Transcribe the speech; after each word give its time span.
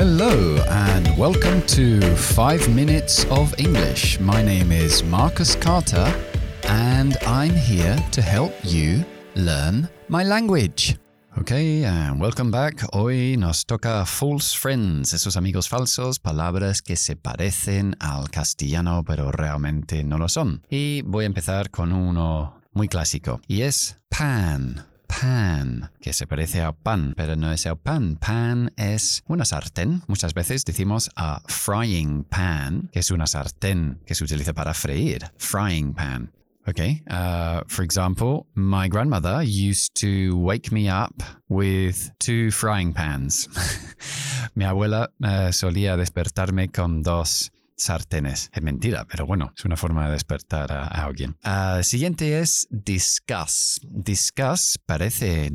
Hello, 0.00 0.56
and 0.70 1.14
welcome 1.18 1.60
to 1.66 2.00
5 2.00 2.74
Minutes 2.74 3.26
of 3.26 3.54
English. 3.58 4.18
My 4.18 4.42
name 4.42 4.72
is 4.72 5.04
Marcus 5.04 5.54
Carter, 5.54 6.10
and 6.70 7.18
I'm 7.26 7.50
here 7.50 7.98
to 8.12 8.22
help 8.22 8.54
you 8.64 9.04
learn 9.34 9.90
my 10.08 10.24
language. 10.24 10.96
Ok, 11.36 11.84
and 11.84 12.18
welcome 12.18 12.50
back. 12.50 12.82
Hoy 12.94 13.36
nos 13.36 13.66
toca 13.66 14.06
false 14.06 14.54
friends, 14.54 15.12
esos 15.12 15.36
amigos 15.36 15.68
falsos, 15.68 16.18
palabras 16.18 16.80
que 16.80 16.96
se 16.96 17.14
parecen 17.14 17.94
al 18.00 18.30
castellano 18.30 19.04
pero 19.06 19.30
realmente 19.30 20.02
no 20.02 20.16
lo 20.16 20.30
son. 20.30 20.62
Y 20.70 21.02
voy 21.02 21.24
a 21.24 21.26
empezar 21.26 21.68
con 21.68 21.92
uno 21.92 22.58
muy 22.72 22.88
clásico, 22.88 23.42
y 23.46 23.60
es 23.60 23.98
pan 24.08 24.86
pan, 25.10 25.90
que 26.00 26.12
se 26.12 26.26
parece 26.26 26.62
a 26.62 26.72
pan, 26.72 27.14
pero 27.16 27.34
no 27.36 27.52
es 27.52 27.66
el 27.66 27.76
pan. 27.76 28.16
Pan 28.16 28.72
es 28.76 29.22
una 29.26 29.44
sartén. 29.44 30.02
Muchas 30.06 30.34
veces 30.34 30.64
decimos 30.64 31.10
a 31.16 31.42
frying 31.46 32.24
pan, 32.24 32.88
que 32.92 33.00
es 33.00 33.10
una 33.10 33.26
sartén 33.26 34.00
que 34.06 34.14
se 34.14 34.24
utiliza 34.24 34.52
para 34.54 34.72
freír. 34.74 35.30
Frying 35.38 35.94
pan. 35.94 36.30
Okay. 36.68 37.02
Uh, 37.10 37.62
for 37.66 37.82
example, 37.82 38.46
my 38.54 38.86
grandmother 38.86 39.42
used 39.42 39.94
to 39.94 40.36
wake 40.36 40.70
me 40.70 40.88
up 40.88 41.22
with 41.48 42.12
two 42.18 42.50
frying 42.50 42.92
pans. 42.92 43.48
Mi 44.54 44.64
abuela 44.64 45.10
uh, 45.22 45.52
solía 45.52 45.96
despertarme 45.96 46.70
con 46.70 47.02
dos 47.02 47.50
sartenes. 47.80 48.50
Es 48.52 48.62
mentira, 48.62 49.06
pero 49.10 49.26
bueno, 49.26 49.52
es 49.56 49.64
una 49.64 49.76
forma 49.76 50.06
de 50.06 50.12
despertar 50.12 50.72
a, 50.72 50.86
alguien. 50.86 51.36
Uh, 51.44 51.82
siguiente 51.82 52.40
es 52.40 52.66
discuss. 52.70 53.80
Discuss 53.82 54.78
parece 54.84 55.52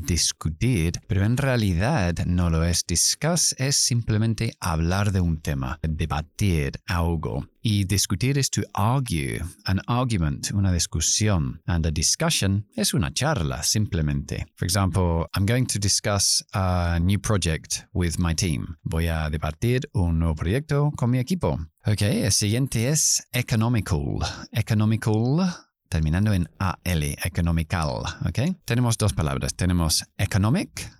discutir, 0.00 0.92
pero 1.06 1.24
en 1.24 1.36
realidad 1.36 2.14
no 2.26 2.50
lo 2.50 2.64
es. 2.64 2.86
Discuss 2.86 3.54
es 3.58 3.76
simplemente 3.76 4.54
hablar 4.60 5.12
de 5.12 5.20
un 5.20 5.40
tema, 5.40 5.78
debatir 5.82 6.72
algo. 6.86 7.46
Y 7.60 7.84
discutir 7.84 8.38
es 8.38 8.50
to 8.50 8.62
argue, 8.74 9.40
an 9.66 9.80
argument, 9.86 10.50
una 10.52 10.72
discusión. 10.72 11.60
And 11.66 11.86
a 11.86 11.90
discussion 11.90 12.66
es 12.74 12.92
una 12.92 13.12
charla, 13.12 13.62
simplemente. 13.62 14.46
For 14.56 14.66
example, 14.66 15.26
I'm 15.34 15.46
going 15.46 15.66
to 15.66 15.78
discuss 15.78 16.44
a 16.52 16.98
new 17.00 17.20
project 17.20 17.84
with 17.92 18.18
my 18.18 18.34
team. 18.34 18.78
Voy 18.82 19.06
a 19.06 19.30
debatir 19.30 19.88
un 19.92 20.18
nuevo 20.18 20.34
proyecto 20.34 20.90
con 20.96 21.10
mi 21.10 21.18
equipo. 21.18 21.58
Ok, 21.84 22.02
el 22.02 22.32
siguiente 22.32 22.88
es 22.88 23.26
economical. 23.32 24.18
Economical 24.52 25.71
terminando 25.92 26.32
en 26.32 26.48
AL, 26.58 27.02
economical. 27.22 28.02
¿ok? 28.26 28.56
Tenemos 28.64 28.96
dos 28.96 29.12
palabras. 29.12 29.54
Tenemos 29.54 30.04
economic 30.16 30.90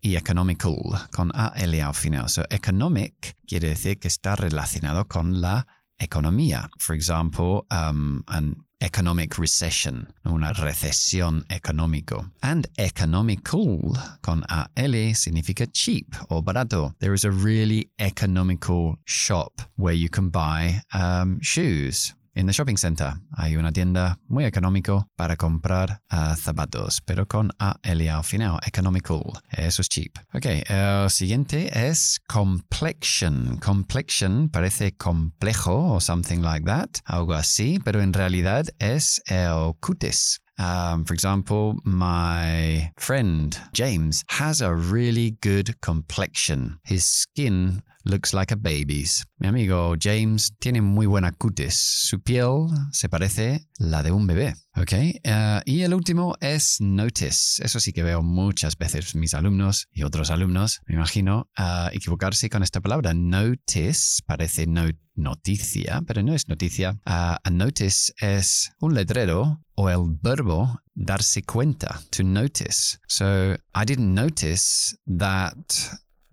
y 0.00 0.14
economical, 0.14 1.08
con 1.10 1.32
AL 1.34 1.74
al 1.80 1.94
final. 1.94 2.28
So, 2.28 2.44
economic 2.48 3.36
quiere 3.44 3.70
decir 3.70 3.98
que 3.98 4.06
está 4.06 4.36
relacionado 4.36 5.08
con 5.08 5.40
la 5.40 5.66
economía. 5.98 6.70
For 6.78 6.94
example, 6.94 7.66
um, 7.72 8.22
an 8.28 8.54
economic 8.80 9.36
recession, 9.36 10.14
una 10.24 10.52
recesión 10.52 11.44
económico. 11.48 12.30
And 12.40 12.68
economical 12.78 13.96
con 14.20 14.44
AL 14.48 15.14
significa 15.16 15.66
cheap 15.72 16.14
o 16.28 16.40
barato. 16.40 16.94
There 17.00 17.14
is 17.14 17.24
a 17.24 17.32
really 17.32 17.90
economical 17.98 19.00
shop 19.06 19.60
where 19.74 19.96
you 19.96 20.08
can 20.08 20.28
buy 20.30 20.82
um, 20.94 21.40
shoes 21.40 22.14
en 22.36 22.46
the 22.46 22.52
shopping 22.52 22.76
center 22.76 23.14
hay 23.32 23.56
una 23.56 23.72
tienda 23.72 24.18
muy 24.28 24.44
económico 24.44 25.08
para 25.16 25.36
comprar 25.36 26.02
uh, 26.12 26.36
zapatos, 26.36 27.00
pero 27.00 27.26
con 27.26 27.50
AL 27.58 28.08
al 28.08 28.24
final, 28.24 28.58
economical. 28.66 29.22
Eso 29.50 29.80
es 29.80 29.88
cheap. 29.88 30.18
Ok, 30.34 30.44
el 30.68 31.10
siguiente 31.10 31.88
es 31.88 32.20
complexion. 32.28 33.58
Complexion 33.58 34.50
parece 34.50 34.92
complejo 34.96 35.94
o 35.94 36.00
something 36.00 36.40
like 36.40 36.66
that, 36.66 36.90
algo 37.06 37.32
así, 37.32 37.80
pero 37.82 38.02
en 38.02 38.12
realidad 38.12 38.66
es 38.78 39.22
el 39.26 39.74
cutis. 39.80 40.40
Um, 40.58 41.04
for 41.04 41.14
example, 41.14 41.74
my 41.84 42.90
friend 42.96 43.58
James 43.74 44.24
has 44.28 44.62
a 44.62 44.74
really 44.74 45.36
good 45.42 45.74
complexion. 45.80 46.80
His 46.84 47.04
skin 47.04 47.82
looks 48.06 48.32
like 48.32 48.52
a 48.52 48.56
baby's. 48.56 49.24
Mi 49.38 49.48
amigo 49.48 49.94
James 50.00 50.54
tiene 50.58 50.80
muy 50.80 51.06
buena 51.06 51.32
cutis. 51.32 51.74
Su 51.74 52.20
piel 52.20 52.68
se 52.92 53.08
parece 53.08 53.68
la 53.78 54.02
de 54.02 54.12
un 54.12 54.26
bebé. 54.26 54.54
Ok. 54.76 54.92
Uh, 55.24 55.60
y 55.64 55.82
el 55.82 55.92
último 55.92 56.36
es 56.40 56.80
notice. 56.80 57.62
Eso 57.62 57.80
sí 57.80 57.92
que 57.92 58.02
veo 58.02 58.22
muchas 58.22 58.78
veces 58.78 59.14
mis 59.14 59.34
alumnos 59.34 59.88
y 59.92 60.04
otros 60.04 60.30
alumnos, 60.30 60.80
me 60.86 60.94
imagino, 60.94 61.50
uh, 61.58 61.88
equivocarse 61.92 62.48
con 62.48 62.62
esta 62.62 62.80
palabra. 62.80 63.12
Notice 63.12 64.22
parece 64.24 64.66
no 64.66 64.88
noticia, 65.14 66.02
pero 66.06 66.22
no 66.22 66.34
es 66.34 66.48
noticia. 66.48 66.92
Uh, 67.06 67.36
a 67.42 67.50
notice 67.50 68.12
es 68.18 68.70
un 68.80 68.94
letrero 68.94 69.62
o 69.74 69.90
el 69.90 70.16
verbo 70.22 70.80
darse 70.94 71.42
cuenta, 71.42 72.00
to 72.10 72.22
notice. 72.22 72.98
So 73.08 73.54
I 73.74 73.84
didn't 73.84 74.14
notice 74.14 74.96
that 75.18 75.56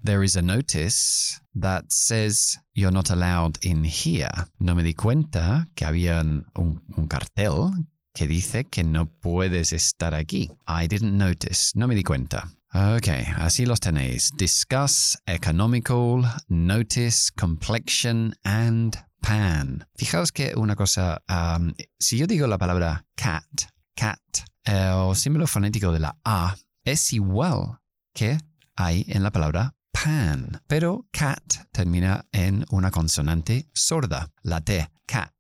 there 0.03 0.23
is 0.23 0.35
a 0.35 0.41
notice 0.41 1.39
that 1.55 1.91
says 1.91 2.57
you're 2.75 2.91
not 2.91 3.09
allowed 3.09 3.57
in 3.63 3.83
here. 3.85 4.31
No 4.59 4.75
me 4.75 4.83
di 4.83 4.93
cuenta 4.93 5.67
que 5.75 5.85
había 5.85 6.19
un, 6.21 7.07
cartel 7.07 7.71
que 8.13 8.27
dice 8.27 8.65
que 8.69 8.83
no 8.83 9.05
puedes 9.05 9.71
estar 9.71 10.13
aquí. 10.13 10.49
I 10.67 10.87
didn't 10.87 11.17
notice. 11.17 11.71
No 11.75 11.87
me 11.87 11.95
di 11.95 12.03
cuenta. 12.03 12.49
Ok, 12.75 13.07
así 13.37 13.65
los 13.65 13.79
tenéis. 13.79 14.31
Discuss, 14.35 15.15
economical, 15.27 16.23
notice, 16.49 17.31
complexion 17.31 18.33
and 18.43 18.97
pan. 19.21 19.85
Fijaos 19.95 20.31
que 20.31 20.53
una 20.55 20.75
cosa, 20.75 21.21
um, 21.29 21.73
si 21.99 22.17
yo 22.17 22.27
digo 22.27 22.47
la 22.47 22.57
palabra 22.57 23.05
cat, 23.15 23.71
cat, 23.95 24.19
el 24.65 25.15
símbolo 25.15 25.47
fonético 25.47 25.91
de 25.91 25.99
la 25.99 26.17
A 26.25 26.55
es 26.83 27.13
igual 27.13 27.79
que 28.13 28.37
hay 28.75 29.05
en 29.07 29.23
la 29.23 29.31
palabra 29.31 29.75
pan. 30.03 30.61
Pero 30.67 31.07
cat 31.11 31.69
termina 31.71 32.25
en 32.33 32.65
una 32.71 32.91
consonante 32.91 33.69
sorda, 33.73 34.29
la 34.41 34.59
T, 34.59 34.89
cat. 35.05 35.31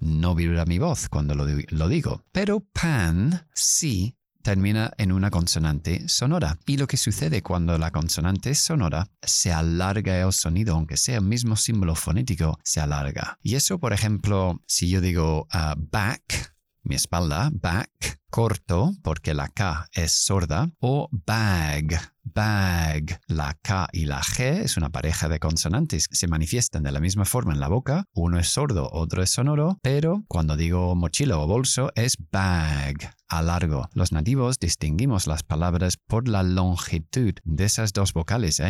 No 0.00 0.34
vibra 0.34 0.66
mi 0.66 0.78
voz 0.78 1.08
cuando 1.08 1.34
lo, 1.34 1.88
digo. 1.88 2.24
Pero 2.32 2.60
pan 2.60 3.48
sí 3.54 4.16
termina 4.42 4.92
en 4.98 5.12
una 5.12 5.30
consonante 5.30 6.06
sonora. 6.08 6.58
Y 6.66 6.76
lo 6.76 6.86
que 6.86 6.98
sucede 6.98 7.42
cuando 7.42 7.78
la 7.78 7.90
consonante 7.90 8.54
sonora, 8.54 9.08
se 9.22 9.50
alarga 9.50 10.20
el 10.20 10.32
sonido, 10.32 10.74
aunque 10.74 10.98
sea 10.98 11.16
el 11.16 11.24
mismo 11.24 11.56
símbolo 11.56 11.94
fonético, 11.94 12.58
se 12.62 12.80
alarga. 12.80 13.38
Y 13.42 13.54
eso, 13.54 13.78
por 13.78 13.94
ejemplo, 13.94 14.60
si 14.66 14.90
yo 14.90 15.00
digo 15.00 15.48
uh, 15.54 15.74
back, 15.90 16.54
mi 16.82 16.96
espalda, 16.96 17.50
back, 17.54 18.20
corto, 18.28 18.92
porque 19.02 19.32
la 19.32 19.48
K 19.48 19.88
es 19.92 20.12
sorda, 20.12 20.70
o 20.80 21.08
bag, 21.10 22.13
bag. 22.24 23.20
La 23.28 23.56
K 23.62 23.88
y 23.92 24.06
la 24.06 24.20
G 24.20 24.62
es 24.62 24.76
una 24.76 24.90
pareja 24.90 25.28
de 25.28 25.38
consonantes 25.38 26.08
que 26.08 26.16
se 26.16 26.28
manifiestan 26.28 26.82
de 26.82 26.92
la 26.92 27.00
misma 27.00 27.24
forma 27.24 27.52
en 27.52 27.60
la 27.60 27.68
boca. 27.68 28.04
Uno 28.12 28.38
es 28.38 28.48
sordo, 28.48 28.88
otro 28.92 29.22
es 29.22 29.30
sonoro, 29.30 29.78
pero 29.82 30.24
cuando 30.28 30.56
digo 30.56 30.94
mochila 30.94 31.38
o 31.38 31.46
bolso 31.46 31.92
es 31.94 32.16
bag, 32.30 33.14
a 33.28 33.42
largo. 33.42 33.88
Los 33.92 34.12
nativos 34.12 34.58
distinguimos 34.58 35.26
las 35.26 35.42
palabras 35.42 35.96
por 35.96 36.28
la 36.28 36.42
longitud 36.42 37.34
de 37.44 37.64
esas 37.64 37.92
dos 37.92 38.12
vocales. 38.12 38.60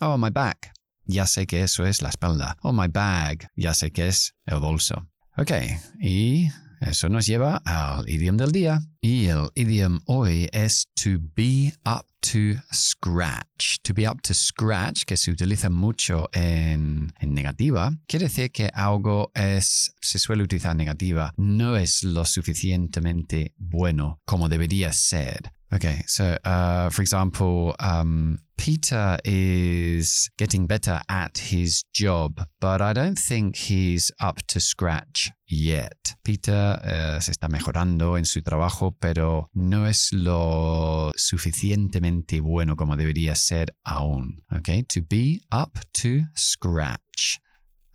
Oh, 0.00 0.18
my 0.18 0.30
back. 0.30 0.72
Ya 1.04 1.26
sé 1.26 1.46
que 1.46 1.62
eso 1.62 1.86
es 1.86 2.02
la 2.02 2.08
espalda. 2.08 2.56
Oh, 2.62 2.72
my 2.72 2.88
bag. 2.88 3.48
Ya 3.54 3.74
sé 3.74 3.92
que 3.92 4.08
es 4.08 4.34
el 4.44 4.58
bolso. 4.58 5.06
Ok, 5.36 5.52
y 6.00 6.48
eso 6.80 7.08
nos 7.08 7.26
lleva 7.26 7.62
al 7.64 8.08
idioma 8.08 8.38
del 8.38 8.52
día. 8.52 8.80
Y 9.00 9.26
el 9.26 9.50
idioma 9.54 10.00
hoy 10.06 10.48
es 10.52 10.88
to 10.94 11.18
be 11.34 11.74
up 11.84 12.06
to 12.32 12.60
scratch. 12.72 13.78
To 13.82 13.94
be 13.94 14.06
up 14.06 14.20
to 14.22 14.34
scratch, 14.34 15.04
que 15.04 15.16
se 15.16 15.30
utiliza 15.30 15.70
mucho 15.70 16.28
en, 16.32 17.12
en 17.20 17.34
negativa, 17.34 17.92
quiere 18.06 18.26
decir 18.26 18.50
que 18.50 18.70
algo 18.74 19.30
es, 19.34 19.94
se 20.00 20.18
suele 20.18 20.42
utilizar 20.42 20.74
negativa, 20.74 21.32
no 21.36 21.76
es 21.76 22.02
lo 22.02 22.24
suficientemente 22.24 23.54
bueno 23.58 24.20
como 24.24 24.48
debería 24.48 24.92
ser. 24.92 25.52
Okay, 25.72 26.04
so 26.06 26.38
uh, 26.44 26.90
for 26.90 27.02
example, 27.02 27.74
um, 27.80 28.38
Peter 28.56 29.18
is 29.24 30.30
getting 30.38 30.66
better 30.66 31.00
at 31.08 31.38
his 31.38 31.82
job, 31.92 32.40
but 32.60 32.80
I 32.80 32.92
don't 32.92 33.18
think 33.18 33.56
he's 33.56 34.12
up 34.20 34.38
to 34.48 34.60
scratch 34.60 35.30
yet. 35.46 36.14
Peter 36.24 36.80
uh, 36.82 37.20
se 37.20 37.32
está 37.32 37.48
mejorando 37.48 38.16
en 38.16 38.24
su 38.24 38.42
trabajo, 38.42 38.96
pero 39.00 39.50
no 39.54 39.86
es 39.86 40.12
lo 40.12 41.12
suficientemente 41.16 42.40
bueno 42.40 42.76
como 42.76 42.96
debería 42.96 43.34
ser 43.34 43.74
aún. 43.84 44.42
Okay, 44.52 44.84
to 44.84 45.02
be 45.02 45.40
up 45.50 45.78
to 45.94 46.22
scratch. 46.36 47.40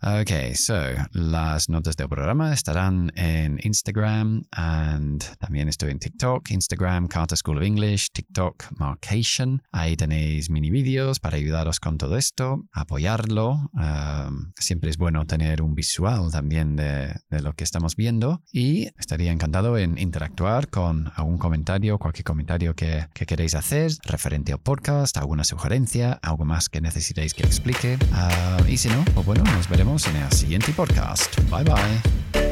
Okay, 0.04 0.56
so 0.56 0.74
las 1.12 1.68
notas 1.68 1.96
del 1.96 2.08
programa 2.08 2.52
estarán 2.52 3.12
en 3.14 3.60
Instagram 3.62 4.42
and 4.50 5.22
también 5.38 5.68
estoy 5.68 5.92
en 5.92 6.00
TikTok, 6.00 6.50
Instagram, 6.50 7.06
Carter 7.06 7.38
School 7.38 7.58
of 7.58 7.62
English, 7.62 8.08
TikTok, 8.12 8.64
Markation. 8.80 9.62
Ahí 9.70 9.96
tenéis 9.96 10.50
mini 10.50 10.70
vídeos 10.70 11.20
para 11.20 11.36
ayudaros 11.36 11.78
con 11.78 11.98
todo 11.98 12.16
esto, 12.16 12.64
apoyarlo. 12.72 13.70
Um, 13.74 14.52
siempre 14.56 14.90
es 14.90 14.96
bueno 14.96 15.24
tener 15.24 15.62
un 15.62 15.76
visual 15.76 16.32
también 16.32 16.74
de, 16.74 17.14
de, 17.30 17.40
lo 17.40 17.52
que 17.52 17.62
estamos 17.62 17.94
viendo 17.94 18.42
y 18.50 18.88
estaría 18.98 19.30
encantado 19.30 19.78
en 19.78 19.98
interactuar 19.98 20.68
con 20.68 21.12
algún 21.14 21.38
comentario, 21.38 22.00
cualquier 22.00 22.24
comentario 22.24 22.74
que, 22.74 23.06
que 23.14 23.24
queréis 23.24 23.54
hacer 23.54 23.92
referente 24.02 24.52
al 24.52 24.58
podcast, 24.58 25.16
alguna 25.16 25.44
sugerencia, 25.44 26.18
algo 26.22 26.44
más 26.44 26.68
que 26.68 26.80
necesitéis 26.80 27.34
que 27.34 27.44
explique. 27.44 27.98
Uh, 28.10 28.66
y 28.68 28.78
si 28.78 28.88
no, 28.88 29.04
pues 29.14 29.24
bueno, 29.24 29.44
nos 29.44 29.68
veremos 29.68 29.91
en 29.92 30.16
el 30.16 30.32
siguiente 30.32 30.72
podcast. 30.72 31.38
Bye 31.50 31.64
bye. 31.64 32.51